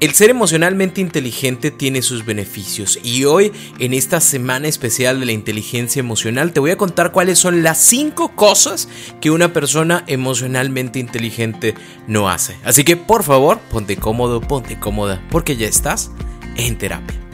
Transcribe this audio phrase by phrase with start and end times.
[0.00, 5.32] El ser emocionalmente inteligente tiene sus beneficios y hoy en esta semana especial de la
[5.32, 8.88] inteligencia emocional te voy a contar cuáles son las 5 cosas
[9.20, 11.74] que una persona emocionalmente inteligente
[12.06, 12.56] no hace.
[12.62, 16.12] Así que por favor, ponte cómodo, ponte cómoda, porque ya estás
[16.54, 17.27] en terapia.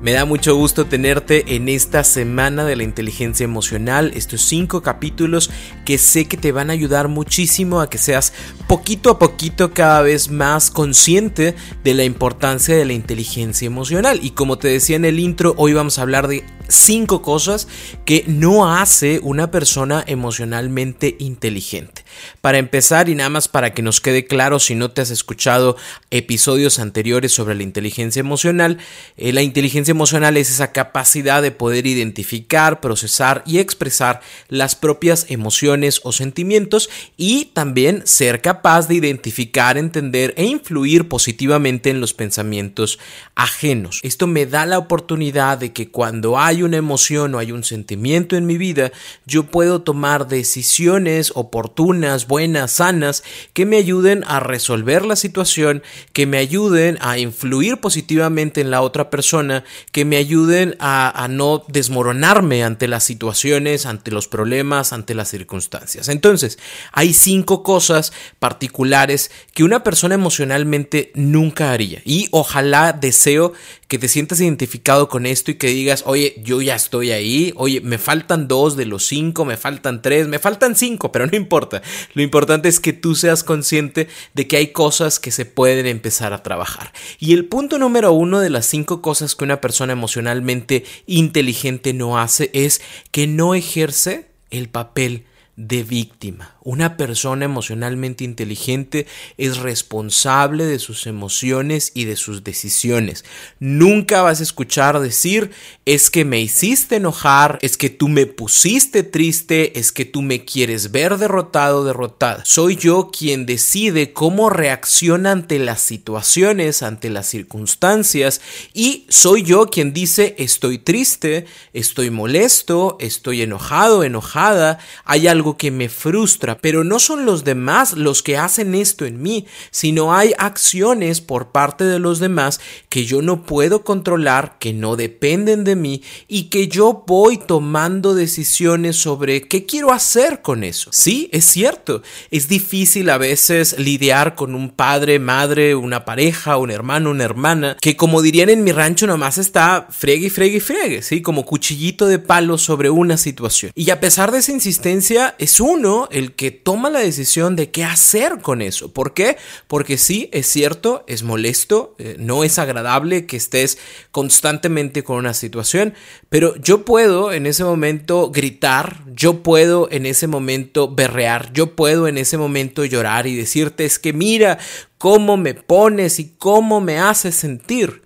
[0.00, 5.50] Me da mucho gusto tenerte en esta semana de la inteligencia emocional, estos cinco capítulos
[5.84, 8.32] que sé que te van a ayudar muchísimo a que seas
[8.68, 14.20] poquito a poquito cada vez más consciente de la importancia de la inteligencia emocional.
[14.22, 17.66] Y como te decía en el intro, hoy vamos a hablar de cinco cosas
[18.04, 21.97] que no hace una persona emocionalmente inteligente.
[22.40, 25.76] Para empezar y nada más para que nos quede claro si no te has escuchado
[26.10, 28.78] episodios anteriores sobre la inteligencia emocional,
[29.16, 35.26] eh, la inteligencia emocional es esa capacidad de poder identificar, procesar y expresar las propias
[35.28, 42.14] emociones o sentimientos y también ser capaz de identificar, entender e influir positivamente en los
[42.14, 42.98] pensamientos
[43.34, 44.00] ajenos.
[44.02, 48.36] Esto me da la oportunidad de que cuando hay una emoción o hay un sentimiento
[48.36, 48.92] en mi vida,
[49.26, 56.26] yo puedo tomar decisiones oportunas, buenas, sanas, que me ayuden a resolver la situación, que
[56.26, 61.64] me ayuden a influir positivamente en la otra persona, que me ayuden a, a no
[61.68, 66.08] desmoronarme ante las situaciones, ante los problemas, ante las circunstancias.
[66.08, 66.58] Entonces,
[66.92, 72.00] hay cinco cosas particulares que una persona emocionalmente nunca haría.
[72.04, 73.52] Y ojalá deseo
[73.88, 77.80] que te sientas identificado con esto y que digas, oye, yo ya estoy ahí, oye,
[77.80, 81.82] me faltan dos de los cinco, me faltan tres, me faltan cinco, pero no importa.
[82.14, 86.32] Lo importante es que tú seas consciente de que hay cosas que se pueden empezar
[86.32, 86.92] a trabajar.
[87.18, 92.18] Y el punto número uno de las cinco cosas que una persona emocionalmente inteligente no
[92.18, 95.24] hace es que no ejerce el papel
[95.58, 96.54] de víctima.
[96.62, 99.08] Una persona emocionalmente inteligente
[99.38, 103.24] es responsable de sus emociones y de sus decisiones.
[103.58, 105.50] Nunca vas a escuchar decir
[105.84, 110.44] es que me hiciste enojar, es que tú me pusiste triste, es que tú me
[110.44, 112.44] quieres ver derrotado derrotada.
[112.44, 118.40] Soy yo quien decide cómo reacciona ante las situaciones, ante las circunstancias
[118.74, 125.70] y soy yo quien dice estoy triste, estoy molesto, estoy enojado, enojada, hay algo que
[125.70, 130.32] me frustra pero no son los demás los que hacen esto en mí, sino hay
[130.38, 135.76] acciones por parte de los demás que yo no puedo controlar, que no dependen de
[135.76, 140.90] mí y que yo voy tomando decisiones sobre qué quiero hacer con eso.
[140.92, 146.70] Sí, es cierto, es difícil a veces lidiar con un padre, madre, una pareja, un
[146.70, 151.22] hermano, una hermana, que como dirían en mi rancho nomás está friegue, friegue, friegue, ¿sí?
[151.22, 153.72] Como cuchillito de palo sobre una situación.
[153.74, 157.84] Y a pesar de esa insistencia, es uno el que toma la decisión de qué
[157.84, 158.92] hacer con eso.
[158.92, 159.36] ¿Por qué?
[159.66, 163.78] Porque sí, es cierto, es molesto, eh, no es agradable que estés
[164.10, 165.94] constantemente con una situación,
[166.28, 172.08] pero yo puedo en ese momento gritar, yo puedo en ese momento berrear, yo puedo
[172.08, 174.58] en ese momento llorar y decirte es que mira
[174.98, 178.02] cómo me pones y cómo me haces sentir.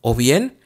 [0.00, 0.58] O bien,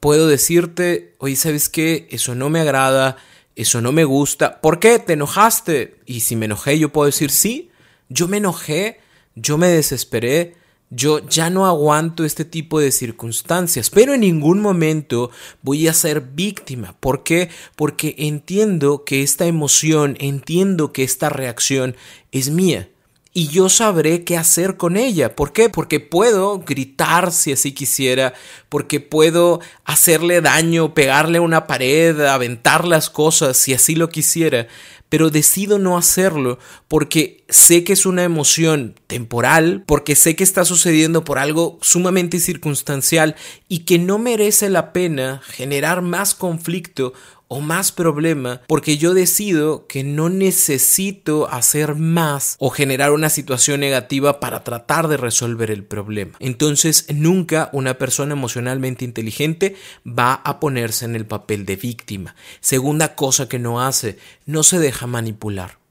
[0.00, 2.08] puedo decirte, oye, ¿sabes qué?
[2.10, 3.16] Eso no me agrada,
[3.56, 4.60] eso no me gusta.
[4.60, 4.98] ¿Por qué?
[4.98, 5.98] ¿Te enojaste?
[6.06, 7.70] Y si me enojé, yo puedo decir, sí,
[8.08, 9.00] yo me enojé,
[9.34, 10.56] yo me desesperé,
[10.90, 15.30] yo ya no aguanto este tipo de circunstancias, pero en ningún momento
[15.62, 16.96] voy a ser víctima.
[17.00, 17.48] ¿Por qué?
[17.76, 21.96] Porque entiendo que esta emoción, entiendo que esta reacción
[22.30, 22.91] es mía
[23.34, 25.34] y yo sabré qué hacer con ella.
[25.34, 25.70] ¿Por qué?
[25.70, 28.34] Porque puedo gritar si así quisiera,
[28.68, 34.66] porque puedo hacerle daño, pegarle a una pared, aventar las cosas si así lo quisiera,
[35.08, 36.58] pero decido no hacerlo
[36.88, 42.38] porque sé que es una emoción temporal, porque sé que está sucediendo por algo sumamente
[42.38, 43.36] circunstancial
[43.68, 47.14] y que no merece la pena generar más conflicto
[47.52, 53.80] o más problema porque yo decido que no necesito hacer más o generar una situación
[53.80, 56.32] negativa para tratar de resolver el problema.
[56.40, 59.76] Entonces nunca una persona emocionalmente inteligente
[60.06, 62.34] va a ponerse en el papel de víctima.
[62.60, 64.16] Segunda cosa que no hace,
[64.46, 65.81] no se deja manipular.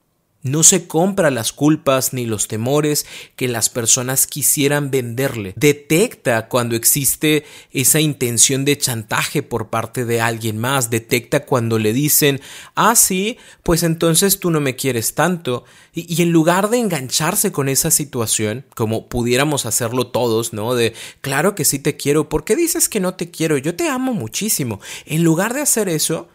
[0.43, 3.05] No se compra las culpas ni los temores
[3.35, 5.53] que las personas quisieran venderle.
[5.55, 10.89] Detecta cuando existe esa intención de chantaje por parte de alguien más.
[10.89, 12.41] Detecta cuando le dicen,
[12.73, 15.63] ah, sí, pues entonces tú no me quieres tanto.
[15.93, 20.73] Y, en lugar de engancharse con esa situación, como pudiéramos hacerlo todos, ¿no?
[20.73, 23.57] De, claro que sí te quiero, ¿por qué dices que no te quiero?
[23.57, 24.79] Yo te amo muchísimo.
[25.05, 26.29] En lugar de hacer eso,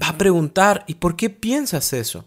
[0.00, 2.24] va a preguntar, ¿y por qué piensas eso?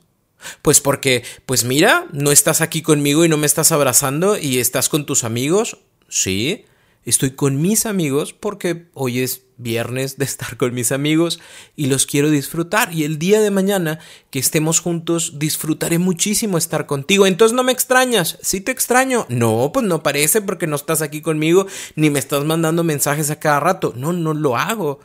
[0.61, 4.89] Pues porque, pues mira, no estás aquí conmigo y no me estás abrazando y estás
[4.89, 5.79] con tus amigos.
[6.07, 6.65] Sí,
[7.03, 11.39] estoy con mis amigos porque hoy es viernes de estar con mis amigos
[11.75, 12.93] y los quiero disfrutar.
[12.93, 13.99] Y el día de mañana
[14.29, 17.25] que estemos juntos, disfrutaré muchísimo estar contigo.
[17.25, 18.37] Entonces no me extrañas.
[18.41, 19.25] Sí te extraño.
[19.29, 23.39] No, pues no parece porque no estás aquí conmigo ni me estás mandando mensajes a
[23.39, 23.93] cada rato.
[23.95, 24.99] No, no lo hago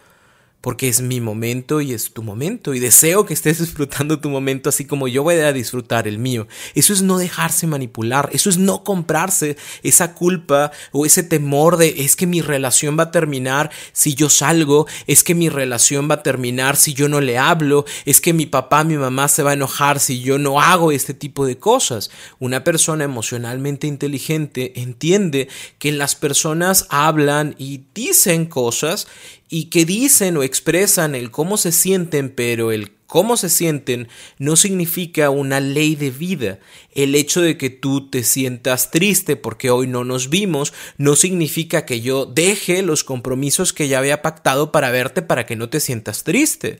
[0.60, 4.68] porque es mi momento y es tu momento y deseo que estés disfrutando tu momento
[4.68, 6.46] así como yo voy a disfrutar el mío.
[6.74, 12.02] Eso es no dejarse manipular, eso es no comprarse esa culpa o ese temor de
[12.02, 16.16] es que mi relación va a terminar si yo salgo, es que mi relación va
[16.16, 19.50] a terminar si yo no le hablo, es que mi papá, mi mamá se va
[19.50, 22.10] a enojar si yo no hago este tipo de cosas.
[22.38, 25.48] Una persona emocionalmente inteligente entiende
[25.78, 29.06] que las personas hablan y dicen cosas
[29.50, 34.08] y que dicen o expresan el cómo se sienten, pero el cómo se sienten
[34.38, 36.60] no significa una ley de vida.
[36.94, 41.84] El hecho de que tú te sientas triste porque hoy no nos vimos no significa
[41.84, 45.80] que yo deje los compromisos que ya había pactado para verte para que no te
[45.80, 46.78] sientas triste.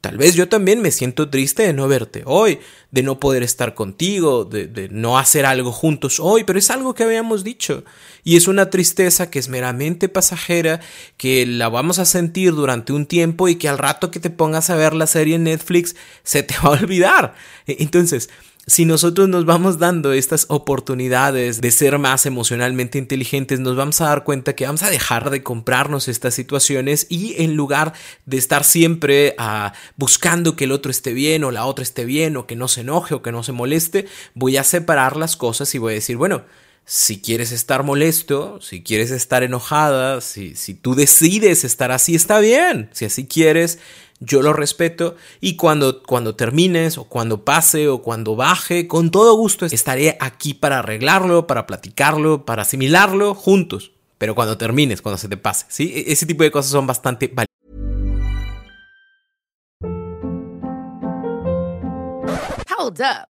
[0.00, 2.58] Tal vez yo también me siento triste de no verte hoy,
[2.90, 7.02] de no poder estar contigo, de, no hacer algo juntos hoy, pero es algo que
[7.04, 7.84] habíamos dicho.
[8.24, 10.80] Y es una tristeza que es meramente pasajera,
[11.18, 14.70] que la vamos a sentir durante un tiempo y que al rato que te pongas
[14.70, 17.34] a ver la serie en Netflix se te va a olvidar.
[17.66, 18.30] Entonces,
[18.70, 24.04] si nosotros nos vamos dando estas oportunidades de ser más emocionalmente inteligentes, nos vamos a
[24.04, 27.94] dar cuenta que vamos a dejar de comprarnos estas situaciones y en lugar
[28.26, 32.36] de estar siempre ah, buscando que el otro esté bien o la otra esté bien
[32.36, 35.74] o que no se enoje o que no se moleste, voy a separar las cosas
[35.74, 36.44] y voy a decir, bueno,
[36.84, 42.38] si quieres estar molesto, si quieres estar enojada, si, si tú decides estar así, está
[42.38, 42.88] bien.
[42.92, 43.80] Si así quieres,
[44.20, 49.34] yo lo respeto y cuando, cuando termines o cuando pase o cuando baje, con todo
[49.34, 53.92] gusto estaré aquí para arreglarlo, para platicarlo, para asimilarlo juntos.
[54.18, 55.92] Pero cuando termines, cuando se te pase, ¿sí?
[55.94, 57.46] E-, ese tipo de cosas son bastante valiosas.
[62.78, 63.39] Hold up.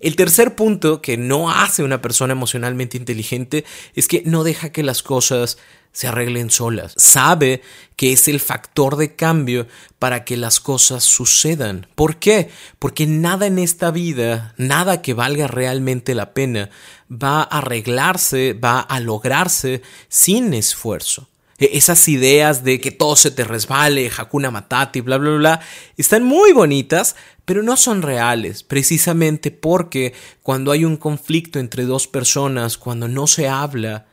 [0.00, 3.64] El tercer punto que no hace una persona emocionalmente inteligente
[3.94, 5.58] es que no deja que las cosas
[5.92, 6.92] se arreglen solas.
[6.96, 7.62] Sabe
[7.96, 9.68] que es el factor de cambio
[9.98, 11.86] para que las cosas sucedan.
[11.94, 12.50] ¿Por qué?
[12.80, 16.68] Porque nada en esta vida, nada que valga realmente la pena,
[17.10, 21.28] va a arreglarse, va a lograrse sin esfuerzo.
[21.58, 25.60] E-, esas ideas de que todo se te resbale, Hakuna Matati, bla, bla, bla,
[25.96, 32.08] están muy bonitas, pero no son reales, precisamente porque cuando hay un conflicto entre dos
[32.08, 34.06] personas, cuando no se habla,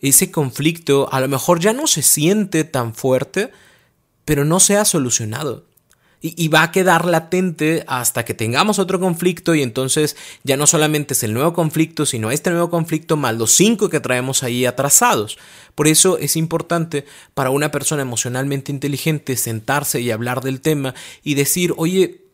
[0.00, 3.50] ese conflicto a lo mejor ya no se siente tan fuerte,
[4.24, 5.67] pero no se ha solucionado
[6.20, 11.14] y, va a quedar latente hasta que tengamos otro conflicto y entonces ya no solamente
[11.14, 15.38] es el nuevo conflicto, sino este nuevo conflicto más los cinco que traemos ahí atrasados.
[15.76, 21.34] Por eso es importante para una persona emocionalmente inteligente sentarse y hablar del tema y
[21.34, 22.27] decir, oye,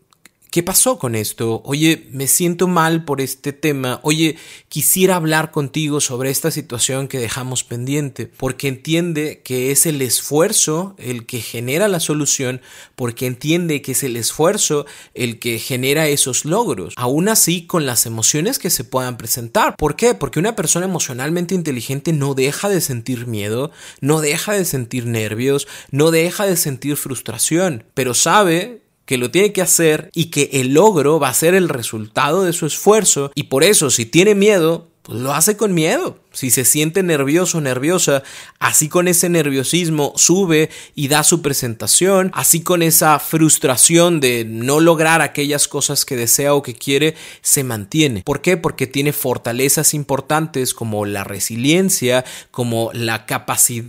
[0.54, 1.62] ¿Qué pasó con esto?
[1.64, 3.98] Oye, me siento mal por este tema.
[4.04, 4.36] Oye,
[4.68, 10.94] quisiera hablar contigo sobre esta situación que dejamos pendiente, porque entiende que es el esfuerzo
[10.96, 12.60] el que genera la solución,
[12.94, 16.94] porque entiende que es el esfuerzo el que genera esos logros.
[16.96, 19.74] Aún así, con las emociones que se puedan presentar.
[19.76, 20.14] ¿Por qué?
[20.14, 25.66] Porque una persona emocionalmente inteligente no deja de sentir miedo, no deja de sentir nervios,
[25.90, 30.74] no deja de sentir frustración, pero sabe que lo tiene que hacer y que el
[30.74, 34.88] logro va a ser el resultado de su esfuerzo y por eso si tiene miedo,
[35.04, 36.18] pues lo hace con miedo.
[36.32, 38.22] Si se siente nervioso nerviosa,
[38.58, 44.80] así con ese nerviosismo sube y da su presentación, así con esa frustración de no
[44.80, 48.22] lograr aquellas cosas que desea o que quiere, se mantiene.
[48.22, 48.56] ¿Por qué?
[48.56, 53.84] Porque tiene fortalezas importantes como la resiliencia, como la capacidad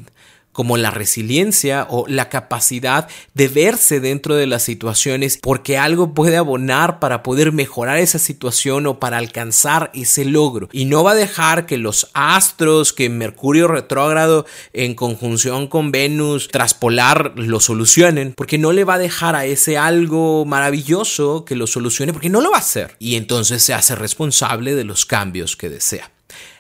[0.55, 6.38] como la resiliencia o la capacidad de verse dentro de las situaciones porque algo puede
[6.38, 10.69] abonar para poder mejorar esa situación o para alcanzar ese logro.
[10.71, 16.47] Y no va a dejar que los astros, que Mercurio retrógrado en conjunción con Venus
[16.47, 21.67] traspolar lo solucionen, porque no le va a dejar a ese algo maravilloso que lo
[21.67, 22.95] solucione, porque no lo va a hacer.
[22.97, 26.12] Y entonces se hace responsable de los cambios que desea.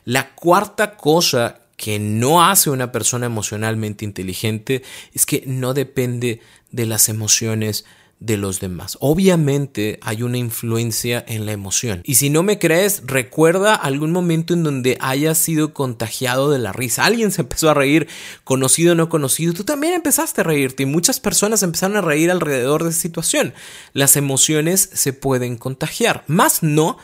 [0.03, 6.41] La cuarta cosa que no hace una persona emocionalmente inteligente es que no depende
[6.71, 7.85] de las emociones
[8.19, 8.97] de los demás.
[9.01, 12.01] Obviamente hay una influencia en la emoción.
[12.05, 16.71] Y si no me crees, recuerda algún momento en donde hayas sido contagiado de la
[16.71, 17.05] risa.
[17.05, 18.07] Alguien se empezó a reír,
[18.43, 19.53] conocido o no conocido.
[19.53, 23.53] Tú también empezaste a reírte y muchas personas empezaron a reír alrededor de esa situación.
[23.93, 26.97] Las emociones se pueden contagiar, más no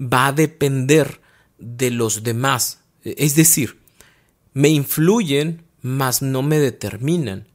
[0.00, 1.20] va a depender
[1.58, 2.80] de los demás.
[3.02, 3.77] Es decir,
[4.58, 7.46] me influyen, mas no me determinan.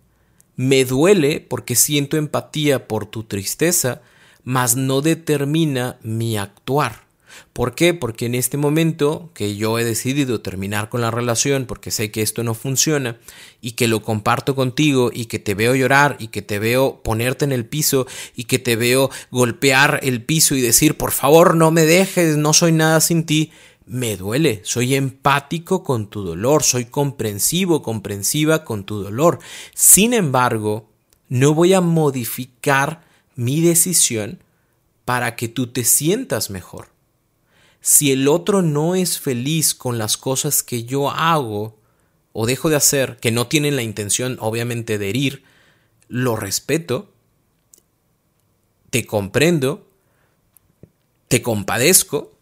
[0.56, 4.02] Me duele porque siento empatía por tu tristeza,
[4.46, 7.04] mas no determina mi actuar.
[7.52, 7.94] ¿Por qué?
[7.94, 12.22] Porque en este momento que yo he decidido terminar con la relación porque sé que
[12.22, 13.18] esto no funciona
[13.60, 17.44] y que lo comparto contigo y que te veo llorar y que te veo ponerte
[17.44, 21.70] en el piso y que te veo golpear el piso y decir por favor no
[21.70, 23.52] me dejes, no soy nada sin ti,
[23.86, 29.40] me duele, soy empático con tu dolor, soy comprensivo, comprensiva con tu dolor.
[29.74, 30.90] Sin embargo,
[31.30, 33.04] no voy a modificar
[33.36, 34.40] mi decisión
[35.06, 36.90] para que tú te sientas mejor.
[37.82, 41.78] Si el otro no es feliz con las cosas que yo hago
[42.32, 45.44] o dejo de hacer, que no tienen la intención obviamente de herir,
[46.08, 47.12] lo respeto,
[48.90, 49.88] te comprendo,
[51.28, 52.33] te compadezco,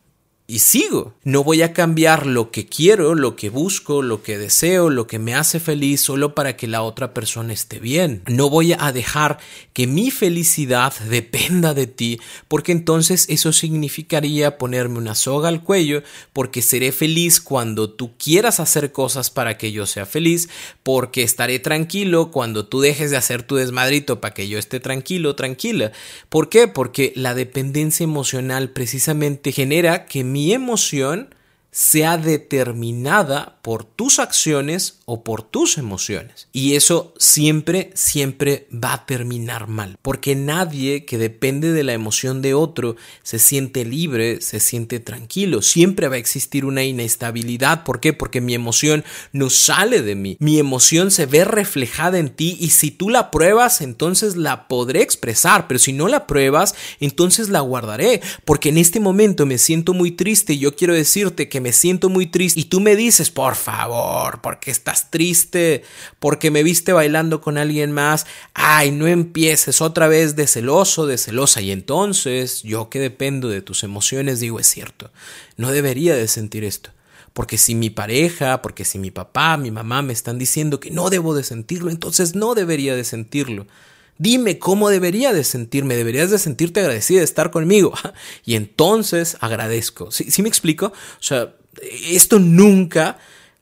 [0.51, 1.13] y sigo.
[1.23, 5.17] No voy a cambiar lo que quiero, lo que busco, lo que deseo, lo que
[5.17, 8.21] me hace feliz solo para que la otra persona esté bien.
[8.27, 9.37] No voy a dejar
[9.71, 16.03] que mi felicidad dependa de ti, porque entonces eso significaría ponerme una soga al cuello,
[16.33, 20.49] porque seré feliz cuando tú quieras hacer cosas para que yo sea feliz,
[20.83, 25.33] porque estaré tranquilo cuando tú dejes de hacer tu desmadrito para que yo esté tranquilo,
[25.33, 25.93] tranquila.
[26.27, 26.67] ¿Por qué?
[26.67, 31.35] Porque la dependencia emocional precisamente genera que mi mi emoción
[31.71, 36.49] sea determinada por tus acciones o por tus emociones.
[36.51, 39.97] Y eso siempre, siempre va a terminar mal.
[40.01, 45.61] Porque nadie que depende de la emoción de otro se siente libre, se siente tranquilo.
[45.61, 47.85] Siempre va a existir una inestabilidad.
[47.85, 48.11] ¿Por qué?
[48.11, 50.35] Porque mi emoción no sale de mí.
[50.39, 55.01] Mi emoción se ve reflejada en ti y si tú la pruebas, entonces la podré
[55.03, 55.67] expresar.
[55.67, 58.21] Pero si no la pruebas, entonces la guardaré.
[58.43, 62.09] Porque en este momento me siento muy triste y yo quiero decirte que me siento
[62.09, 65.83] muy triste y tú me dices, por favor, porque estás triste,
[66.19, 71.17] porque me viste bailando con alguien más, ay, no empieces otra vez de celoso, de
[71.17, 71.61] celosa.
[71.61, 75.11] Y entonces yo que dependo de tus emociones digo, es cierto,
[75.57, 76.91] no debería de sentir esto.
[77.33, 81.09] Porque si mi pareja, porque si mi papá, mi mamá me están diciendo que no
[81.09, 83.67] debo de sentirlo, entonces no debería de sentirlo.
[84.21, 87.91] Dime cómo debería de sentirme, deberías de sentirte agradecida de estar conmigo.
[88.45, 90.11] Y entonces agradezco.
[90.11, 90.87] ¿Sí, ¿Sí, me explico?
[90.87, 91.55] O sea,
[92.07, 93.17] esto nunca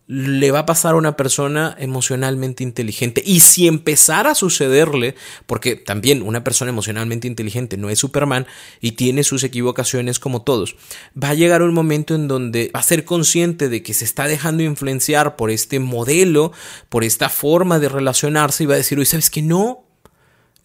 [0.06, 3.24] le va a pasar a una persona emocionalmente inteligente.
[3.26, 8.46] Y si empezara a sucederle, porque también una persona emocionalmente inteligente no es Superman
[8.82, 10.76] y tiene sus equivocaciones como todos,
[11.16, 14.28] va a llegar un momento en donde va a ser consciente de que se está
[14.28, 16.52] dejando influenciar por este modelo,
[16.90, 19.89] por esta forma de relacionarse y va a decir, oye, ¿sabes que No,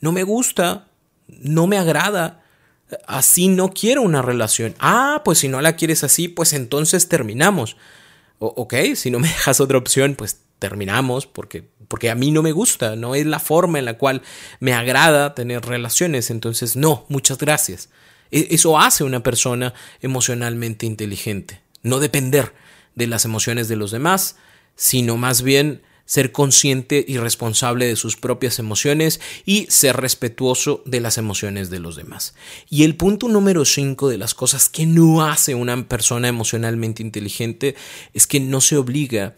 [0.00, 0.88] no me gusta,
[1.28, 2.44] no me agrada
[3.06, 4.74] así no quiero una relación.
[4.78, 7.76] Ah, pues si no la quieres así, pues entonces terminamos.
[8.38, 12.52] ok, si no me dejas otra opción, pues terminamos porque, porque a mí no me
[12.52, 14.22] gusta, no es la forma en la cual
[14.60, 16.30] me agrada tener relaciones.
[16.30, 17.90] Entonces, no, muchas gracias.
[18.30, 21.60] E, eso hace una persona emocionalmente inteligente.
[21.82, 22.54] No depender
[22.94, 24.36] de las emociones de los demás,
[24.76, 31.00] sino más bien ser consciente y responsable de sus propias emociones y ser respetuoso de
[31.00, 32.34] las emociones de los demás.
[32.68, 37.74] Y el punto número 5 de las cosas que no hace una persona emocionalmente inteligente
[38.12, 39.34] es que no se obliga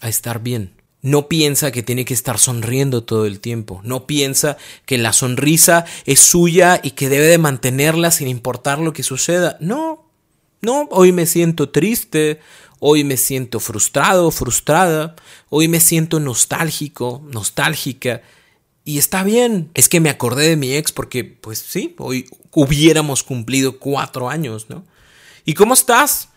[0.00, 0.72] a estar bien.
[1.00, 3.80] No piensa que tiene que estar sonriendo todo el tiempo.
[3.84, 8.92] No piensa que la sonrisa es suya y que debe de mantenerla sin importar lo
[8.92, 9.56] que suceda.
[9.60, 10.10] No,
[10.60, 12.40] no, hoy me siento triste,
[12.80, 15.16] hoy me siento frustrado, frustrada,
[15.48, 18.22] hoy me siento nostálgico, nostálgica.
[18.84, 23.22] Y está bien, es que me acordé de mi ex porque, pues sí, hoy hubiéramos
[23.22, 24.84] cumplido cuatro años, ¿no?
[25.44, 26.28] ¿Y cómo estás?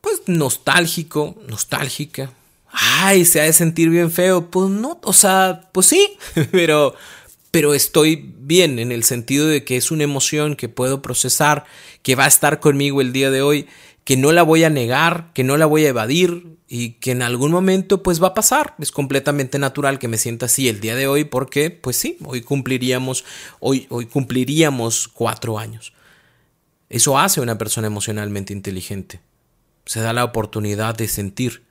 [0.00, 2.32] Pues nostálgico, nostálgica,
[2.72, 4.50] ay, se ha de sentir bien feo.
[4.50, 6.16] Pues no, o sea, pues sí,
[6.50, 6.94] pero,
[7.50, 11.64] pero estoy bien en el sentido de que es una emoción que puedo procesar,
[12.02, 13.68] que va a estar conmigo el día de hoy,
[14.04, 17.22] que no la voy a negar, que no la voy a evadir y que en
[17.22, 18.74] algún momento pues va a pasar.
[18.78, 22.42] Es completamente natural que me sienta así el día de hoy porque pues sí, hoy
[22.42, 23.24] cumpliríamos,
[23.60, 25.92] hoy, hoy cumpliríamos cuatro años.
[26.88, 29.20] Eso hace una persona emocionalmente inteligente.
[29.86, 31.62] Se da la oportunidad de sentir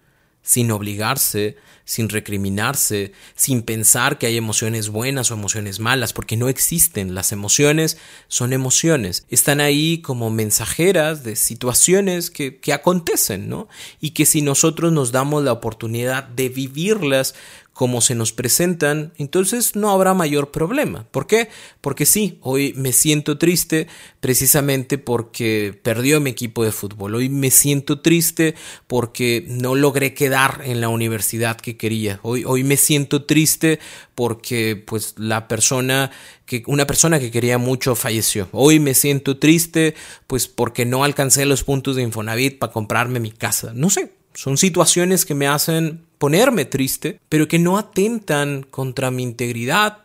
[0.42, 6.48] sin obligarse, sin recriminarse, sin pensar que hay emociones buenas o emociones malas, porque no
[6.48, 7.16] existen.
[7.16, 9.26] Las emociones son emociones.
[9.30, 13.68] Están ahí como mensajeras de situaciones que, que acontecen, ¿no?
[14.00, 17.36] Y que si nosotros nos damos la oportunidad de vivirlas
[17.82, 21.08] como se nos presentan, entonces no habrá mayor problema.
[21.10, 21.50] ¿Por qué?
[21.82, 23.88] Porque sí, hoy me siento triste
[24.20, 27.16] precisamente porque perdió mi equipo de fútbol.
[27.16, 28.54] Hoy me siento triste
[28.86, 32.20] porque no logré quedar en la universidad que quería.
[32.22, 33.80] Hoy, hoy me siento triste
[34.14, 36.12] porque pues la persona
[36.46, 38.48] que una persona que quería mucho falleció.
[38.52, 39.96] Hoy me siento triste
[40.28, 43.72] pues porque no alcancé los puntos de Infonavit para comprarme mi casa.
[43.74, 49.24] No sé, son situaciones que me hacen ponerme triste, pero que no atentan contra mi
[49.24, 49.98] integridad.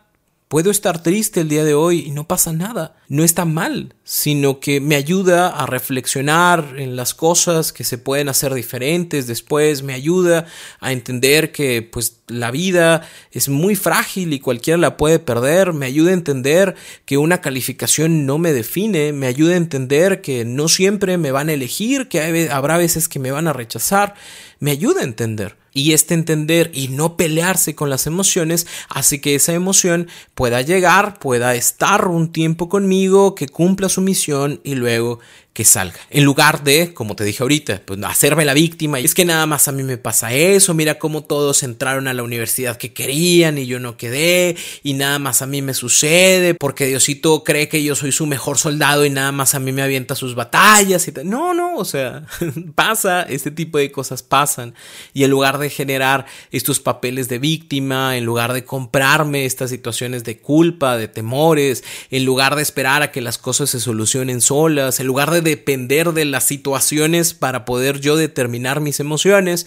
[0.47, 2.95] Puedo estar triste el día de hoy y no pasa nada.
[3.07, 8.29] No está mal, sino que me ayuda a reflexionar en las cosas que se pueden
[8.29, 10.47] hacer diferentes después, me ayuda
[10.79, 15.85] a entender que pues la vida es muy frágil y cualquiera la puede perder, me
[15.85, 16.73] ayuda a entender
[17.05, 21.49] que una calificación no me define, me ayuda a entender que no siempre me van
[21.49, 24.15] a elegir, que habrá veces que me van a rechazar,
[24.59, 25.57] me ayuda a entender.
[25.73, 31.19] Y este entender y no pelearse con las emociones hace que esa emoción pueda llegar,
[31.19, 35.19] pueda estar un tiempo conmigo, que cumpla su misión y luego
[35.57, 35.97] que salga.
[36.11, 38.99] En lugar de, como te dije ahorita, pues hacerme la víctima.
[38.99, 40.75] Y es que nada más a mí me pasa eso.
[40.75, 44.55] Mira cómo todos entraron a la universidad que querían y yo no quedé.
[44.83, 48.59] Y nada más a mí me sucede porque Diosito cree que yo soy su mejor
[48.59, 51.13] soldado y nada más a mí me avienta sus batallas y.
[51.23, 52.27] No, no, o sea,
[52.75, 54.75] pasa, este tipo de cosas pasan.
[55.15, 60.23] Y en lugar de generar estos papeles de víctima, en lugar de comprarme estas situaciones
[60.23, 64.99] de culpa, de temores, en lugar de esperar a que las cosas se solucionen solas,
[64.99, 69.65] en lugar de depender de las situaciones para poder yo determinar mis emociones.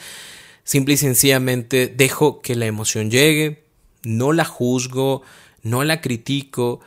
[0.63, 3.65] Simple y sencillamente dejo que la emoción llegue,
[4.05, 5.23] no la juzgo,
[5.63, 6.81] no la critico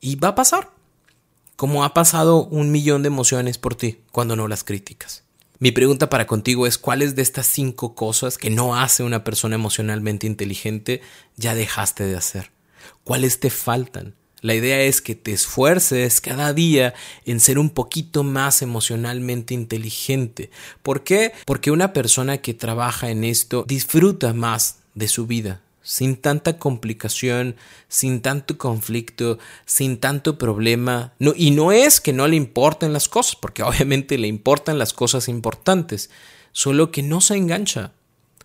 [0.00, 0.70] y va a pasar.
[1.56, 5.24] Como ha pasado un millón de emociones por ti cuando no las criticas.
[5.60, 9.56] Mi pregunta para contigo es cuáles de estas cinco cosas que no hace una persona
[9.56, 11.02] emocionalmente inteligente
[11.36, 12.52] ya dejaste de hacer.
[13.02, 14.14] ¿Cuáles te faltan?
[14.40, 20.50] La idea es que te esfuerces cada día en ser un poquito más emocionalmente inteligente.
[20.82, 21.32] ¿Por qué?
[21.44, 27.56] Porque una persona que trabaja en esto disfruta más de su vida, sin tanta complicación,
[27.88, 31.14] sin tanto conflicto, sin tanto problema.
[31.34, 35.28] Y no es que no le importen las cosas, porque obviamente le importan las cosas
[35.28, 36.10] importantes,
[36.52, 37.92] solo que no se engancha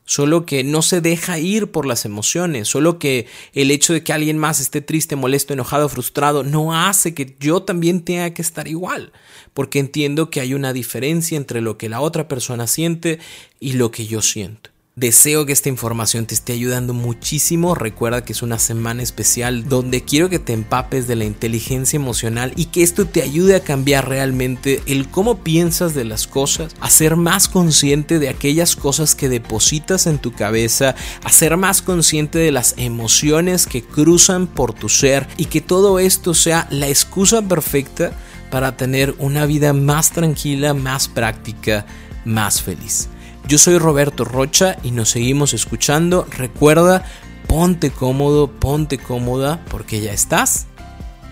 [0.06, 4.14] solo que no se deja ir por las emociones, solo que el hecho de que
[4.14, 8.68] alguien más esté triste, molesto, enojado, frustrado, no hace que yo también tenga que estar
[8.68, 9.14] igual,
[9.54, 13.20] porque entiendo que hay una diferencia entre lo que la otra persona siente
[13.60, 14.73] y lo que yo siento.
[14.96, 17.74] Deseo que esta información te esté ayudando muchísimo.
[17.74, 22.54] Recuerda que es una semana especial donde quiero que te empapes de la inteligencia emocional
[22.56, 26.92] y que esto te ayude a cambiar realmente el cómo piensas de las cosas, a
[26.92, 32.38] ser más consciente de aquellas cosas que depositas en tu cabeza, a ser más consciente
[32.38, 37.42] de las emociones que cruzan por tu ser y que todo esto sea la excusa
[37.42, 38.12] perfecta
[38.52, 41.88] para tener una vida más tranquila, más práctica,
[42.26, 43.10] más feliz.
[43.48, 46.26] Yo soy Roberto Rocha y nos seguimos escuchando.
[46.30, 47.06] Recuerda,
[47.48, 50.68] ponte cómodo, ponte cómoda porque ya estás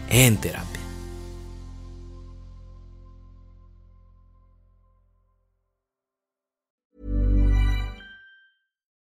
[0.09, 0.67] en terapia.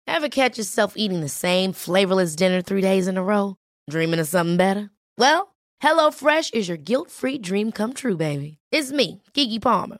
[0.07, 3.57] Ever catch yourself eating the same flavorless dinner three days in a row?
[3.89, 4.89] Dreaming of something better?
[5.19, 8.57] Well, HelloFresh is your guilt-free dream come true, baby.
[8.71, 9.99] It's me, Kiki Palmer.